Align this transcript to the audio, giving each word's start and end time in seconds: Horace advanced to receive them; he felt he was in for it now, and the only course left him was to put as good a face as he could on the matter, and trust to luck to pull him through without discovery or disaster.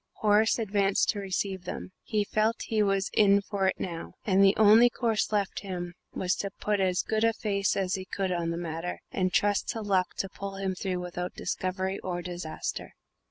Horace 0.15 0.57
advanced 0.57 1.09
to 1.09 1.19
receive 1.19 1.65
them; 1.65 1.91
he 2.01 2.23
felt 2.23 2.63
he 2.63 2.81
was 2.81 3.11
in 3.13 3.39
for 3.39 3.67
it 3.67 3.79
now, 3.79 4.15
and 4.25 4.43
the 4.43 4.55
only 4.57 4.89
course 4.89 5.31
left 5.31 5.59
him 5.59 5.93
was 6.11 6.33
to 6.37 6.49
put 6.59 6.79
as 6.79 7.03
good 7.03 7.23
a 7.23 7.33
face 7.33 7.77
as 7.77 7.93
he 7.93 8.05
could 8.05 8.31
on 8.31 8.49
the 8.49 8.57
matter, 8.57 9.01
and 9.11 9.31
trust 9.31 9.69
to 9.69 9.81
luck 9.83 10.15
to 10.17 10.27
pull 10.27 10.55
him 10.55 10.73
through 10.73 10.99
without 11.01 11.35
discovery 11.35 11.99
or 11.99 12.23
disaster. 12.23 12.95